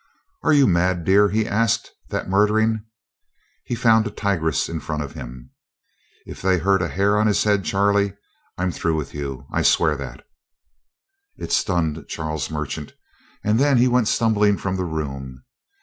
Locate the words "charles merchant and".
12.07-13.59